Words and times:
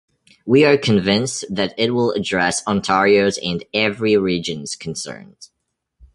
We 0.47 0.65
are 0.65 0.79
convinced 0.79 1.45
that 1.53 1.75
it 1.77 1.91
will 1.91 2.11
address 2.13 2.65
Ontario's 2.65 3.37
and 3.37 3.63
every 3.71 4.17
region's 4.17 4.75
concerns. 4.75 5.51